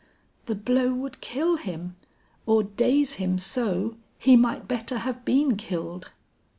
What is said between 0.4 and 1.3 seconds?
The blow would